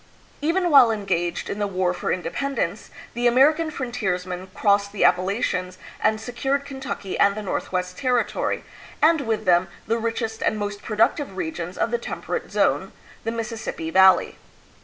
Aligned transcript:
Even 0.41 0.71
while 0.71 0.89
engaged 0.91 1.47
in 1.47 1.59
the 1.59 1.67
War 1.67 1.93
for 1.93 2.11
Independence, 2.11 2.89
the 3.13 3.27
American 3.27 3.69
frontiersman 3.69 4.47
crossed 4.51 4.91
the 4.91 5.03
Appalachians 5.03 5.77
and 6.01 6.19
se 6.19 6.31
cured 6.31 6.65
Kentucky 6.65 7.19
and 7.19 7.35
the 7.35 7.43
Northwest 7.43 7.99
Territory, 7.99 8.63
and 8.99 9.21
with 9.21 9.45
them 9.45 9.67
the 9.85 9.99
richest 9.99 10.41
and 10.41 10.57
most 10.57 10.81
productive 10.81 11.37
regions 11.37 11.77
of 11.77 11.91
the 11.91 11.99
Temperate 11.99 12.49
Zone, 12.49 12.93
the 13.25 13.31
Mississippi 13.31 13.91
Valley. 13.91 14.39